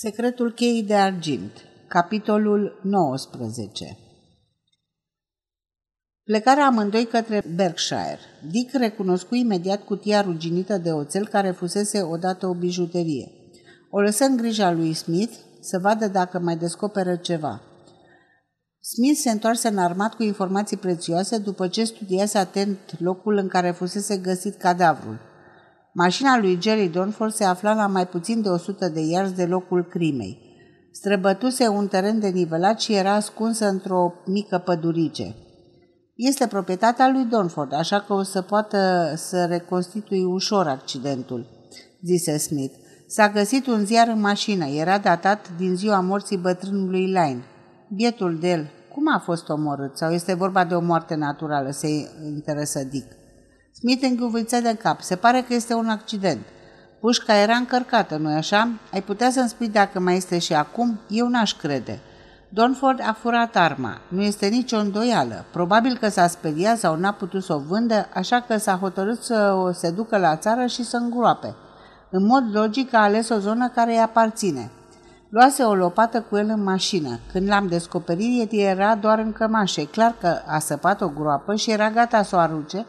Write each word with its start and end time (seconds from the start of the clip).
Secretul 0.00 0.52
cheii 0.52 0.82
de 0.82 0.94
argint 0.94 1.52
Capitolul 1.88 2.80
19 2.82 3.98
Plecarea 6.24 6.66
amândoi 6.66 7.06
către 7.06 7.44
Berkshire. 7.54 8.18
Dick 8.50 8.74
recunoscu 8.74 9.34
imediat 9.34 9.84
cutia 9.84 10.20
ruginită 10.20 10.76
de 10.76 10.92
oțel 10.92 11.26
care 11.26 11.50
fusese 11.50 12.02
odată 12.02 12.46
o 12.46 12.54
bijuterie. 12.54 13.30
O 13.90 14.00
lăsă 14.00 14.24
în 14.24 14.36
grija 14.36 14.70
lui 14.72 14.92
Smith 14.92 15.32
să 15.60 15.78
vadă 15.78 16.08
dacă 16.08 16.38
mai 16.38 16.56
descoperă 16.56 17.16
ceva. 17.16 17.62
Smith 18.80 19.18
se 19.18 19.30
întoarse 19.30 19.68
în 19.68 19.78
armat 19.78 20.14
cu 20.14 20.22
informații 20.22 20.76
prețioase 20.76 21.38
după 21.38 21.68
ce 21.68 21.84
studiase 21.84 22.38
atent 22.38 22.78
locul 22.98 23.36
în 23.36 23.48
care 23.48 23.70
fusese 23.70 24.16
găsit 24.16 24.56
cadavrul. 24.56 25.27
Mașina 25.92 26.38
lui 26.38 26.58
Jerry 26.60 26.88
Donford 26.88 27.32
se 27.32 27.44
afla 27.44 27.74
la 27.74 27.86
mai 27.86 28.06
puțin 28.06 28.42
de 28.42 28.48
100 28.48 28.88
de 28.88 29.00
iarzi 29.00 29.34
de 29.34 29.44
locul 29.44 29.84
crimei. 29.84 30.46
Străbătuse 30.92 31.68
un 31.68 31.86
teren 31.86 32.20
denivelat 32.20 32.80
și 32.80 32.94
era 32.94 33.12
ascunsă 33.12 33.68
într-o 33.68 34.12
mică 34.26 34.58
pădurice. 34.58 35.34
Este 36.14 36.46
proprietatea 36.46 37.08
lui 37.08 37.24
Donford, 37.24 37.72
așa 37.72 38.00
că 38.00 38.12
o 38.12 38.22
să 38.22 38.42
poată 38.42 39.12
să 39.16 39.44
reconstitui 39.44 40.24
ușor 40.24 40.66
accidentul, 40.66 41.46
zise 42.02 42.38
Smith. 42.38 42.74
S-a 43.06 43.28
găsit 43.28 43.66
un 43.66 43.84
ziar 43.84 44.08
în 44.08 44.20
mașină, 44.20 44.64
era 44.64 44.98
datat 44.98 45.56
din 45.56 45.76
ziua 45.76 46.00
morții 46.00 46.36
bătrânului 46.36 47.04
Line. 47.04 47.44
Bietul 47.94 48.38
de 48.38 48.50
el, 48.50 48.70
cum 48.94 49.14
a 49.14 49.18
fost 49.18 49.48
omorât? 49.48 49.96
Sau 49.96 50.10
este 50.10 50.34
vorba 50.34 50.64
de 50.64 50.74
o 50.74 50.80
moarte 50.80 51.14
naturală, 51.14 51.70
se 51.70 51.88
interesă 52.24 52.84
Dick. 52.84 53.17
Smith 53.80 54.02
înghiuviță 54.02 54.60
de 54.60 54.74
cap. 54.74 55.00
Se 55.00 55.16
pare 55.16 55.40
că 55.40 55.54
este 55.54 55.74
un 55.74 55.88
accident. 55.88 56.46
Pușca 57.00 57.34
era 57.34 57.54
încărcată, 57.54 58.16
nu-i 58.16 58.34
așa? 58.34 58.68
Ai 58.92 59.02
putea 59.02 59.30
să-mi 59.30 59.48
spui 59.48 59.68
dacă 59.68 60.00
mai 60.00 60.16
este 60.16 60.38
și 60.38 60.54
acum? 60.54 60.98
Eu 61.08 61.28
n-aș 61.28 61.54
crede. 61.56 62.00
Donford 62.48 63.00
a 63.00 63.16
furat 63.20 63.56
arma. 63.56 64.00
Nu 64.08 64.22
este 64.22 64.46
nicio 64.46 64.76
îndoială. 64.78 65.44
Probabil 65.52 65.96
că 65.96 66.08
s-a 66.08 66.26
speriat 66.26 66.78
sau 66.78 66.96
n-a 66.96 67.12
putut 67.12 67.44
să 67.44 67.54
o 67.54 67.58
vândă, 67.58 68.08
așa 68.14 68.40
că 68.40 68.56
s-a 68.56 68.78
hotărât 68.80 69.22
să 69.22 69.52
o 69.64 69.72
se 69.72 69.90
ducă 69.90 70.18
la 70.18 70.36
țară 70.36 70.66
și 70.66 70.84
să 70.84 70.96
îngroape. 70.96 71.54
În 72.10 72.26
mod 72.26 72.44
logic 72.52 72.94
a 72.94 73.02
ales 73.02 73.28
o 73.28 73.38
zonă 73.38 73.68
care 73.68 73.92
îi 73.92 74.00
aparține. 74.00 74.70
Luase 75.28 75.62
o 75.62 75.74
lopată 75.74 76.20
cu 76.20 76.36
el 76.36 76.48
în 76.48 76.62
mașină. 76.62 77.18
Când 77.32 77.48
l-am 77.48 77.66
descoperit, 77.66 78.52
era 78.52 78.94
doar 78.94 79.18
în 79.18 79.32
cămașă. 79.32 79.80
E 79.80 79.84
clar 79.84 80.14
că 80.20 80.36
a 80.46 80.58
săpat 80.58 81.00
o 81.00 81.08
groapă 81.08 81.54
și 81.54 81.70
era 81.70 81.90
gata 81.90 82.22
să 82.22 82.36
o 82.36 82.38
arunce, 82.38 82.86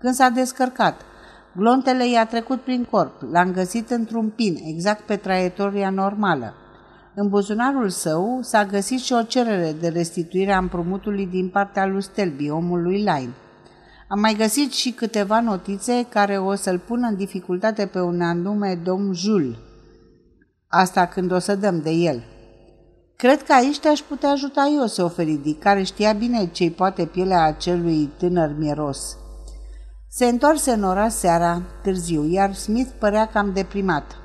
când 0.00 0.14
s-a 0.14 0.28
descărcat, 0.28 1.00
glontele 1.56 2.08
i-a 2.08 2.26
trecut 2.26 2.60
prin 2.60 2.84
corp, 2.90 3.22
l-am 3.32 3.52
găsit 3.52 3.90
într-un 3.90 4.28
pin, 4.28 4.56
exact 4.64 5.00
pe 5.00 5.16
traiectoria 5.16 5.90
normală. 5.90 6.54
În 7.14 7.28
buzunarul 7.28 7.88
său 7.88 8.38
s-a 8.42 8.64
găsit 8.64 9.00
și 9.00 9.12
o 9.12 9.22
cerere 9.22 9.72
de 9.80 9.88
restituire 9.88 10.52
a 10.52 10.58
împrumutului 10.58 11.26
din 11.26 11.48
partea 11.48 11.86
lui 11.86 12.02
Stelby, 12.02 12.50
omul 12.50 12.82
lui 12.82 12.96
Line. 12.96 13.34
Am 14.08 14.20
mai 14.20 14.34
găsit 14.34 14.72
și 14.72 14.90
câteva 14.90 15.40
notițe 15.40 16.06
care 16.08 16.38
o 16.38 16.54
să-l 16.54 16.78
pună 16.78 17.06
în 17.06 17.16
dificultate 17.16 17.86
pe 17.86 18.00
un 18.00 18.20
anume 18.20 18.80
domn 18.84 19.12
Jules. 19.12 19.56
Asta 20.68 21.06
când 21.06 21.32
o 21.32 21.38
să 21.38 21.54
dăm 21.54 21.80
de 21.80 21.90
el. 21.90 22.22
Cred 23.16 23.42
că 23.42 23.52
aici 23.52 23.78
te-aș 23.78 24.00
putea 24.00 24.30
ajuta 24.30 24.72
eu, 24.78 24.86
se 24.86 25.02
oferi 25.02 25.56
care 25.58 25.82
știa 25.82 26.12
bine 26.12 26.46
ce-i 26.46 26.70
poate 26.70 27.04
pielea 27.04 27.42
acelui 27.42 28.10
tânăr 28.18 28.54
mieros. 28.58 29.16
Se 30.12 30.24
întoarse 30.24 30.70
în 30.70 30.82
oraș 30.82 31.12
seara, 31.12 31.62
târziu, 31.82 32.28
iar 32.28 32.54
Smith 32.54 32.90
părea 32.98 33.26
cam 33.26 33.52
deprimat. 33.52 34.16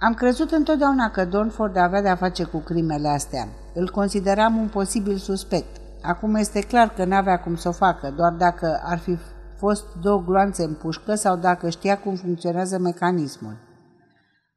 Am 0.00 0.14
crezut 0.14 0.50
întotdeauna 0.50 1.10
că 1.10 1.24
Donford 1.24 1.76
avea 1.76 2.02
de-a 2.02 2.16
face 2.16 2.44
cu 2.44 2.58
crimele 2.58 3.08
astea. 3.08 3.48
Îl 3.74 3.90
consideram 3.90 4.56
un 4.56 4.68
posibil 4.68 5.16
suspect. 5.16 5.80
Acum 6.02 6.34
este 6.34 6.60
clar 6.60 6.88
că 6.88 7.04
n-avea 7.04 7.40
cum 7.40 7.56
să 7.56 7.68
o 7.68 7.72
facă, 7.72 8.14
doar 8.16 8.32
dacă 8.32 8.80
ar 8.84 8.98
fi 8.98 9.18
fost 9.58 9.84
două 10.02 10.22
gloanțe 10.26 10.62
în 10.62 10.74
pușcă 10.74 11.14
sau 11.14 11.36
dacă 11.36 11.70
știa 11.70 11.98
cum 11.98 12.14
funcționează 12.14 12.78
mecanismul. 12.78 13.56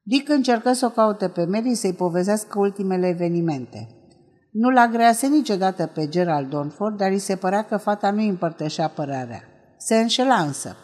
Dick 0.02 0.30
încercă 0.30 0.74
să 0.74 0.86
o 0.86 0.90
caute 0.90 1.28
pe 1.28 1.46
Mary 1.46 1.76
să-i 1.76 1.94
povestească 1.94 2.60
ultimele 2.60 3.08
evenimente. 3.08 3.88
Nu-l 4.52 4.78
agrease 4.78 5.28
niciodată 5.28 5.86
pe 5.86 6.08
Gerald 6.08 6.50
Donford, 6.50 6.98
dar 6.98 7.10
îi 7.12 7.20
se 7.20 7.36
părea 7.36 7.64
că 7.64 7.78
fata 7.78 8.12
nu 8.12 8.22
împărtășea 8.22 8.88
părarea. 8.88 9.42
Se 9.78 9.98
înșela 9.98 10.36
însă. 10.36 10.76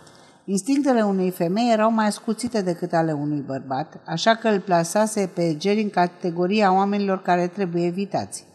Instinctele 0.46 1.02
unei 1.02 1.32
femei 1.32 1.72
erau 1.72 1.92
mai 1.92 2.06
ascuțite 2.06 2.62
decât 2.62 2.94
ale 2.94 3.12
unui 3.12 3.42
bărbat, 3.42 4.02
așa 4.06 4.36
că 4.36 4.48
îl 4.48 4.60
plasase 4.60 5.32
pe 5.34 5.58
Jerry 5.62 5.82
în 5.82 5.90
categoria 5.90 6.74
oamenilor 6.74 7.22
care 7.22 7.48
trebuie 7.48 7.86
evitați. 7.86 8.46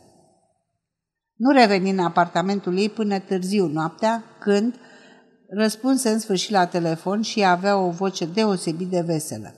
Nu 1.37 1.51
reveni 1.51 1.91
în 1.91 1.99
apartamentul 1.99 2.79
ei 2.79 2.89
până 2.89 3.19
târziu 3.19 3.67
noaptea, 3.67 4.25
când 4.41 4.75
răspunse 5.49 6.09
în 6.09 6.19
sfârșit 6.19 6.51
la 6.51 6.67
telefon 6.67 7.23
și 7.23 7.45
avea 7.45 7.79
o 7.79 7.91
voce 7.91 8.27
deosebit 8.27 8.89
de 8.89 9.01
veselă. 9.01 9.55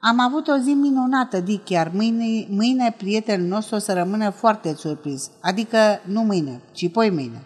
Am 0.00 0.20
avut 0.20 0.48
o 0.48 0.56
zi 0.56 0.70
minunată, 0.70 1.40
Dick, 1.40 1.68
iar 1.68 1.90
mâine, 1.94 2.46
mâine 2.48 2.94
prietenul 2.98 3.46
nostru 3.46 3.74
o 3.74 3.78
să 3.78 3.92
rămână 3.92 4.30
foarte 4.30 4.74
surprins. 4.74 5.30
Adică 5.40 5.78
nu 6.04 6.22
mâine, 6.22 6.60
ci 6.72 6.90
poi 6.90 7.10
mâine. 7.10 7.42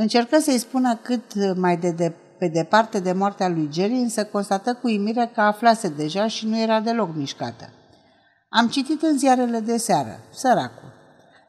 Încercă 0.00 0.38
să-i 0.38 0.58
spună 0.58 0.96
cât 1.02 1.56
mai 1.56 1.76
de, 1.76 1.90
de 1.90 2.12
pe 2.38 2.48
departe 2.48 3.00
de 3.00 3.12
moartea 3.12 3.48
lui 3.48 3.68
Jerry, 3.72 3.92
însă 3.92 4.24
constată 4.24 4.74
cu 4.74 4.88
imire 4.88 5.30
că 5.34 5.40
aflase 5.40 5.88
deja 5.88 6.26
și 6.26 6.46
nu 6.46 6.58
era 6.58 6.80
deloc 6.80 7.14
mișcată. 7.14 7.72
Am 8.48 8.68
citit 8.68 9.02
în 9.02 9.18
ziarele 9.18 9.60
de 9.60 9.76
seară, 9.76 10.20
săracul. 10.30 10.92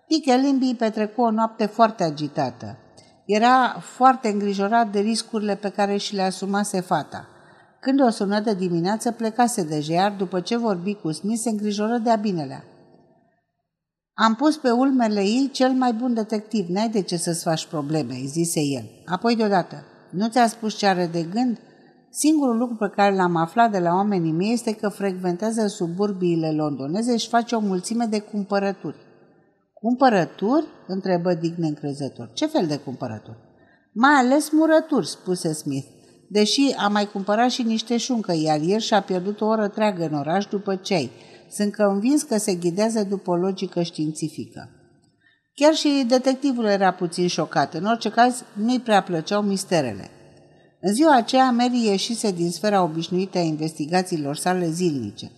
Dick 0.07 0.25
Limby 0.25 0.75
petrecu 0.75 1.21
o 1.21 1.31
noapte 1.31 1.65
foarte 1.65 2.03
agitată. 2.03 2.77
Era 3.25 3.79
foarte 3.79 4.27
îngrijorat 4.27 4.91
de 4.91 4.99
riscurile 4.99 5.55
pe 5.55 5.69
care 5.69 5.97
și 5.97 6.15
le 6.15 6.21
asumase 6.21 6.81
fata. 6.81 7.27
Când 7.79 8.01
o 8.01 8.09
sună 8.09 8.39
de 8.39 8.53
dimineață, 8.53 9.11
plecase 9.11 9.63
de 9.63 9.85
iar 9.87 10.11
după 10.11 10.39
ce 10.39 10.57
vorbi 10.57 10.93
cu 10.93 11.11
Smith, 11.11 11.39
se 11.39 11.49
îngrijoră 11.49 11.97
de-a 11.97 12.15
binelea. 12.15 12.63
Am 14.21 14.35
pus 14.35 14.57
pe 14.57 14.69
ulmele 14.69 15.21
ei 15.21 15.49
cel 15.53 15.71
mai 15.71 15.93
bun 15.93 16.13
detectiv, 16.13 16.67
n-ai 16.67 16.89
de 16.89 17.01
ce 17.01 17.17
să-ți 17.17 17.43
faci 17.43 17.65
probleme, 17.65 18.13
îi 18.13 18.27
zise 18.27 18.59
el. 18.59 18.83
Apoi 19.05 19.35
deodată, 19.35 19.83
nu 20.11 20.27
ți-a 20.27 20.47
spus 20.47 20.77
ce 20.77 20.85
are 20.85 21.09
de 21.11 21.23
gând? 21.23 21.59
Singurul 22.09 22.57
lucru 22.57 22.75
pe 22.75 22.91
care 22.95 23.15
l-am 23.15 23.35
aflat 23.35 23.71
de 23.71 23.79
la 23.79 23.93
oamenii 23.93 24.31
mei 24.31 24.53
este 24.53 24.75
că 24.75 24.89
frecventează 24.89 25.67
suburbiile 25.67 26.51
londoneze 26.51 27.17
și 27.17 27.27
face 27.27 27.55
o 27.55 27.59
mulțime 27.59 28.05
de 28.05 28.19
cumpărături. 28.19 28.95
Cumpărături? 29.73 30.65
întrebă 30.87 31.33
Dick 31.33 31.57
neîncrezător. 31.57 32.31
Ce 32.33 32.45
fel 32.45 32.67
de 32.67 32.77
cumpărături? 32.77 33.37
Mai 33.93 34.13
ales 34.13 34.49
murături, 34.49 35.07
spuse 35.07 35.53
Smith, 35.53 35.87
deși 36.29 36.73
a 36.77 36.87
mai 36.87 37.05
cumpărat 37.05 37.49
și 37.49 37.63
niște 37.63 37.97
șuncă, 37.97 38.33
iar 38.35 38.61
ieri 38.61 38.83
și-a 38.83 39.01
pierdut 39.01 39.41
o 39.41 39.45
oră 39.45 39.67
treagă 39.67 40.05
în 40.05 40.13
oraș 40.13 40.45
după 40.45 40.75
cei. 40.75 41.11
Sunt 41.51 41.75
convins 41.75 42.23
că 42.23 42.37
se 42.37 42.55
ghidează 42.55 43.03
după 43.03 43.31
o 43.31 43.35
logică 43.35 43.81
științifică. 43.81 44.69
Chiar 45.53 45.73
și 45.73 46.05
detectivul 46.07 46.65
era 46.65 46.91
puțin 46.91 47.27
șocat. 47.27 47.73
În 47.73 47.85
orice 47.85 48.09
caz, 48.09 48.43
nu-i 48.53 48.79
prea 48.79 49.03
plăceau 49.03 49.41
misterele. 49.41 50.09
În 50.81 50.93
ziua 50.93 51.15
aceea, 51.15 51.51
Mary 51.51 51.85
ieșise 51.85 52.31
din 52.31 52.51
sfera 52.51 52.83
obișnuită 52.83 53.37
a 53.37 53.41
investigațiilor 53.41 54.35
sale 54.35 54.69
zilnice. 54.69 55.31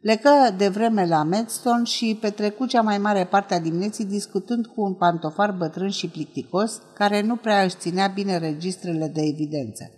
Plecă 0.00 0.54
de 0.56 0.68
vreme 0.68 1.06
la 1.06 1.22
Medstone 1.22 1.84
și 1.84 2.18
petrecu 2.20 2.66
cea 2.66 2.82
mai 2.82 2.98
mare 2.98 3.24
parte 3.24 3.54
a 3.54 3.60
dimineții 3.60 4.04
discutând 4.04 4.66
cu 4.66 4.82
un 4.82 4.94
pantofar 4.94 5.50
bătrân 5.50 5.90
și 5.90 6.08
plicticos, 6.08 6.82
care 6.94 7.22
nu 7.22 7.36
prea 7.36 7.62
își 7.62 7.76
ținea 7.76 8.06
bine 8.06 8.38
registrele 8.38 9.10
de 9.14 9.20
evidență. 9.20 9.90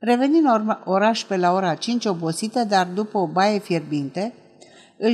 Reveni 0.00 0.38
în 0.38 0.76
oraș 0.84 1.24
pe 1.24 1.36
la 1.36 1.52
ora 1.52 1.74
5 1.74 2.04
obosită, 2.04 2.64
dar 2.64 2.86
după 2.94 3.18
o 3.18 3.26
baie 3.26 3.58
fierbinte, 3.58 4.34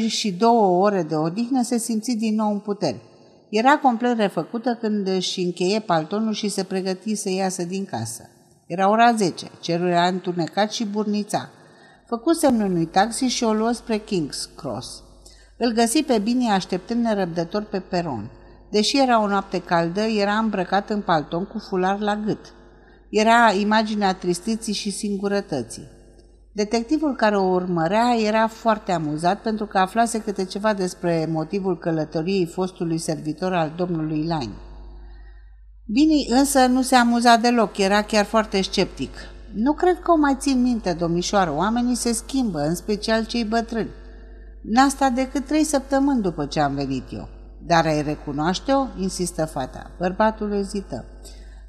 și 0.08 0.32
două 0.32 0.84
ore 0.84 1.02
de 1.02 1.14
odihnă 1.14 1.62
se 1.62 1.78
simți 1.78 2.16
din 2.16 2.34
nou 2.34 2.50
în 2.52 2.58
putere. 2.58 3.00
Era 3.48 3.78
complet 3.78 4.16
refăcută 4.16 4.78
când 4.80 5.06
își 5.06 5.40
încheie 5.40 5.80
paltonul 5.80 6.32
și 6.32 6.48
se 6.48 6.62
pregăti 6.62 7.14
să 7.14 7.30
iasă 7.30 7.64
din 7.64 7.84
casă. 7.84 8.30
Era 8.66 8.90
ora 8.90 9.12
10, 9.12 9.46
cerul 9.60 9.88
era 9.88 10.06
întunecat 10.06 10.72
și 10.72 10.84
burnița. 10.84 11.48
Făcu 12.06 12.32
semnul 12.32 12.70
unui 12.70 12.86
taxi 12.86 13.24
și 13.24 13.44
o 13.44 13.52
luă 13.52 13.72
spre 13.72 13.98
King's 13.98 14.56
Cross. 14.56 15.02
Îl 15.58 15.72
găsi 15.72 16.02
pe 16.02 16.18
bine 16.18 16.50
așteptând 16.50 17.04
nerăbdător 17.04 17.62
pe 17.62 17.80
peron. 17.80 18.30
Deși 18.70 18.98
era 18.98 19.22
o 19.22 19.26
noapte 19.26 19.62
caldă, 19.62 20.00
era 20.00 20.32
îmbrăcat 20.38 20.90
în 20.90 21.00
palton 21.00 21.44
cu 21.44 21.58
fular 21.58 21.98
la 21.98 22.16
gât. 22.16 22.54
Era 23.10 23.52
imaginea 23.52 24.14
tristiții 24.14 24.72
și 24.72 24.90
singurătății. 24.90 25.88
Detectivul 26.56 27.14
care 27.14 27.36
o 27.36 27.42
urmărea 27.42 28.14
era 28.26 28.46
foarte 28.46 28.92
amuzat 28.92 29.40
pentru 29.40 29.66
că 29.66 29.78
aflase 29.78 30.20
câte 30.20 30.44
ceva 30.44 30.74
despre 30.74 31.26
motivul 31.30 31.78
călătoriei 31.78 32.46
fostului 32.46 32.98
servitor 32.98 33.52
al 33.52 33.72
domnului 33.76 34.18
Line. 34.18 34.54
Bini 35.92 36.26
însă 36.30 36.66
nu 36.66 36.82
se 36.82 36.94
amuza 36.94 37.36
deloc, 37.36 37.78
era 37.78 38.02
chiar 38.02 38.24
foarte 38.24 38.62
sceptic. 38.62 39.10
Nu 39.54 39.72
cred 39.72 40.00
că 40.00 40.10
o 40.10 40.16
mai 40.16 40.36
țin 40.38 40.62
minte, 40.62 40.92
domnișoară, 40.92 41.52
oamenii 41.52 41.94
se 41.94 42.12
schimbă, 42.12 42.60
în 42.60 42.74
special 42.74 43.24
cei 43.24 43.44
bătrâni. 43.44 43.90
N-a 44.62 44.88
stat 44.88 45.12
decât 45.12 45.46
trei 45.46 45.64
săptămâni 45.64 46.22
după 46.22 46.46
ce 46.46 46.60
am 46.60 46.74
venit 46.74 47.12
eu. 47.12 47.28
Dar 47.66 47.86
ai 47.86 48.02
recunoaște-o? 48.02 48.86
insistă 48.98 49.44
fata. 49.44 49.90
Bărbatul 49.98 50.52
ezită. 50.52 51.04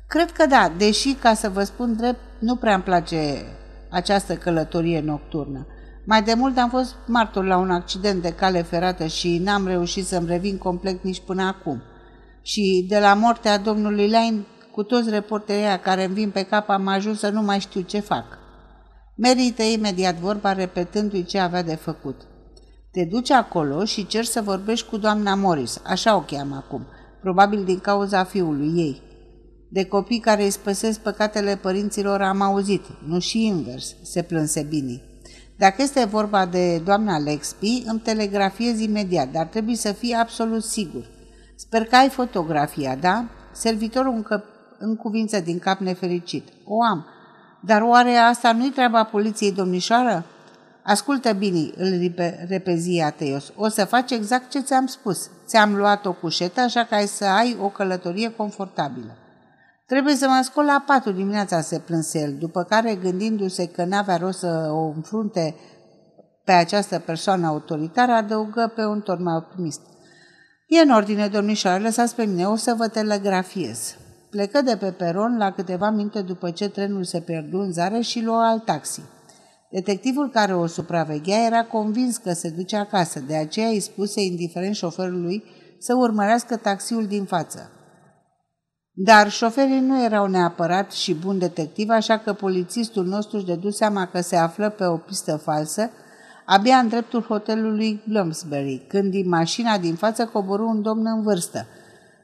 Cred 0.07 0.31
că 0.31 0.45
da, 0.45 0.72
deși, 0.78 1.13
ca 1.13 1.34
să 1.34 1.50
vă 1.50 1.63
spun 1.63 1.95
drept, 1.95 2.19
nu 2.39 2.56
prea 2.56 2.74
îmi 2.74 2.84
place 2.84 3.45
această 3.89 4.36
călătorie 4.36 5.01
nocturnă. 5.01 5.68
Mai 6.06 6.24
de 6.24 6.34
mult 6.34 6.57
am 6.57 6.69
fost 6.69 6.95
martor 7.06 7.45
la 7.45 7.57
un 7.57 7.72
accident 7.72 8.22
de 8.22 8.34
cale 8.34 8.62
ferată 8.62 9.06
și 9.06 9.38
n-am 9.38 9.68
reușit 9.68 10.06
să-mi 10.06 10.28
revin 10.28 10.57
complet 10.57 11.04
nici 11.04 11.22
până 11.25 11.44
acum. 11.44 11.81
Și 12.42 12.86
de 12.89 13.00
la 13.00 13.13
moartea 13.13 13.57
domnului 13.57 14.10
Lain, 14.10 14.45
cu 14.72 14.84
toți 14.84 15.10
reporterii 15.10 15.80
care 15.81 16.04
îmi 16.04 16.13
vin 16.13 16.30
pe 16.30 16.44
cap, 16.44 16.69
am 16.69 16.88
ajuns 16.88 17.19
să 17.19 17.30
nu 17.30 17.42
mai 17.42 17.60
știu 17.60 17.81
ce 17.81 18.00
fac. 18.00 18.25
Merită 19.16 19.63
imediat 19.63 20.16
vorba 20.16 20.54
repetându-i 20.54 21.24
ce 21.24 21.39
avea 21.39 21.63
de 21.63 21.75
făcut. 21.75 22.22
Te 22.92 23.06
duci 23.06 23.31
acolo 23.31 23.86
și 23.86 24.07
cer 24.07 24.24
să 24.24 24.42
vorbești 24.42 24.89
cu 24.89 24.98
doamna 24.98 25.36
Morris, 25.36 25.81
așa 25.86 26.16
o 26.16 26.22
cheamă 26.22 26.56
acum, 26.56 26.86
probabil 27.22 27.63
din 27.63 27.80
cauza 27.80 28.24
fiului 28.24 28.72
ei. 28.75 29.01
De 29.69 29.85
copii 29.85 30.19
care 30.19 30.43
îi 30.43 30.49
spăsesc 30.49 30.99
păcatele 30.99 31.55
părinților 31.55 32.21
am 32.21 32.41
auzit, 32.41 32.83
nu 33.07 33.19
și 33.19 33.45
invers, 33.45 33.95
se 34.01 34.21
plânse 34.21 34.61
Bini. 34.61 35.01
Dacă 35.57 35.81
este 35.81 36.05
vorba 36.05 36.45
de 36.45 36.77
doamna 36.77 37.17
Lexby, 37.17 37.83
îmi 37.85 37.99
telegrafiez 37.99 38.79
imediat, 38.79 39.31
dar 39.31 39.45
trebuie 39.45 39.75
să 39.75 39.91
fii 39.91 40.13
absolut 40.13 40.63
sigur. 40.63 41.05
Sper 41.55 41.85
că 41.85 41.95
ai 41.95 42.09
fotografia, 42.09 42.95
da? 42.95 43.25
Servitorul 43.51 44.13
încă 44.13 44.43
în 44.79 44.95
cuvință 44.95 45.39
din 45.39 45.59
cap 45.59 45.79
nefericit. 45.79 46.47
O 46.65 46.83
am. 46.83 47.05
Dar 47.59 47.81
oare 47.81 48.15
asta 48.15 48.51
nu-i 48.51 48.69
treaba 48.69 49.03
poliției, 49.03 49.51
domnișoară? 49.51 50.25
Ascultă 50.83 51.33
bine, 51.33 51.69
îl 51.75 52.13
repezi 52.47 52.99
Ateios. 52.99 53.51
O 53.55 53.67
să 53.67 53.85
faci 53.85 54.11
exact 54.11 54.49
ce 54.49 54.59
ți-am 54.59 54.85
spus. 54.85 55.29
Ți-am 55.45 55.75
luat 55.75 56.05
o 56.05 56.13
cușetă, 56.13 56.61
așa 56.61 56.83
că 56.83 56.95
ai 56.95 57.07
să 57.07 57.25
ai 57.25 57.57
o 57.61 57.69
călătorie 57.69 58.31
confortabilă. 58.31 59.15
Trebuie 59.88 60.16
să 60.16 60.28
mă 60.28 60.39
scol 60.44 60.66
la 60.66 60.84
patru 60.86 61.12
dimineața, 61.12 61.62
se 61.62 61.80
plânse 61.80 62.19
el, 62.19 62.36
după 62.39 62.63
care, 62.63 62.95
gândindu-se 62.95 63.68
că 63.68 63.86
n-avea 63.86 64.18
rost 64.18 64.39
să 64.39 64.69
o 64.72 64.92
înfrunte 64.95 65.56
pe 66.44 66.51
această 66.51 67.00
persoană 67.00 67.48
autoritară, 67.48 68.12
adăugă 68.12 68.72
pe 68.75 68.86
un 68.86 69.01
ton 69.01 69.24
mai 69.24 69.36
optimist. 69.36 69.81
E 70.68 70.80
în 70.80 70.89
ordine, 70.89 71.28
domnișoare, 71.28 71.84
lăsați 71.84 72.16
pe 72.16 72.25
mine, 72.25 72.48
o 72.48 72.56
să 72.56 72.74
vă 72.78 72.88
telegrafiez. 72.88 73.95
Plecă 74.30 74.62
de 74.62 74.78
pe 74.78 74.92
peron 74.92 75.38
la 75.38 75.51
câteva 75.51 75.89
minute 75.89 76.22
după 76.22 76.51
ce 76.51 76.69
trenul 76.69 77.04
se 77.04 77.19
pierdu 77.19 77.57
în 77.57 77.72
zare 77.72 78.00
și 78.00 78.24
luă 78.24 78.42
alt 78.42 78.66
taxi. 78.66 79.01
Detectivul 79.72 80.30
care 80.30 80.56
o 80.56 80.66
supraveghea 80.66 81.45
era 81.45 81.63
convins 81.63 82.18
că 82.18 82.34
se 82.34 82.50
duce 82.50 82.75
acasă, 82.75 83.19
de 83.19 83.36
aceea 83.36 83.68
îi 83.68 83.80
spuse 83.80 84.22
indiferent 84.22 84.75
șoferului 84.75 85.44
să 85.80 85.95
urmărească 85.95 86.56
taxiul 86.56 87.06
din 87.06 87.25
față. 87.25 87.72
Dar 88.99 89.31
șoferii 89.31 89.79
nu 89.79 90.03
erau 90.03 90.27
neapărat 90.27 90.91
și 90.91 91.13
bun 91.13 91.38
detectiv, 91.38 91.89
așa 91.89 92.17
că 92.17 92.33
polițistul 92.33 93.05
nostru 93.05 93.38
își 93.38 93.45
dedu 93.45 93.69
seama 93.69 94.05
că 94.05 94.21
se 94.21 94.35
află 94.35 94.69
pe 94.69 94.85
o 94.85 94.97
pistă 94.97 95.35
falsă, 95.35 95.89
abia 96.45 96.77
în 96.77 96.88
dreptul 96.88 97.21
hotelului 97.21 98.01
Bloomsbury, 98.07 98.85
când 98.88 99.11
din 99.11 99.29
mașina 99.29 99.77
din 99.77 99.95
față 99.95 100.25
coborâ 100.25 100.63
un 100.63 100.81
domn 100.81 101.05
în 101.05 101.21
vârstă. 101.21 101.65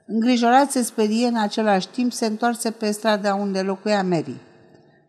Îngrijorat 0.05 0.71
se 0.71 0.83
sperie 0.83 1.27
în 1.27 1.37
același 1.37 1.87
timp, 1.87 2.11
se 2.11 2.25
întoarse 2.25 2.71
pe 2.71 2.91
strada 2.91 3.35
unde 3.35 3.61
locuia 3.61 4.03
Mary. 4.03 4.41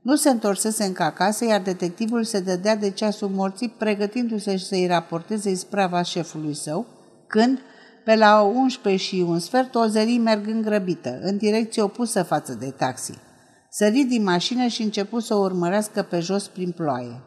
Nu 0.02 0.17
se 0.17 0.31
întorsese 0.31 0.84
încă 0.84 1.02
acasă, 1.02 1.44
iar 1.44 1.60
detectivul 1.60 2.25
se 2.25 2.40
dădea 2.40 2.76
de 2.76 2.90
ceasul 2.90 3.28
morții, 3.28 3.75
pregătindu-se 3.78 4.56
să-i 4.56 4.87
raporteze 4.87 5.50
isprava 5.50 6.02
șefului 6.02 6.55
său, 6.55 6.87
când, 7.26 7.58
pe 8.05 8.15
la 8.17 8.41
11 8.41 9.05
și 9.05 9.25
un 9.27 9.39
sfert, 9.39 9.75
o 9.75 9.87
zări 9.87 10.19
mergând 10.19 10.65
grăbită, 10.65 11.19
în 11.23 11.37
direcție 11.37 11.83
opusă 11.83 12.23
față 12.23 12.55
de 12.55 12.71
taxi. 12.71 13.19
Sări 13.71 14.03
din 14.03 14.23
mașină 14.23 14.67
și 14.67 14.83
început 14.83 15.23
să 15.23 15.35
o 15.35 15.39
urmărească 15.39 16.03
pe 16.03 16.21
jos 16.21 16.49
prin 16.49 16.71
ploaie. 16.71 17.21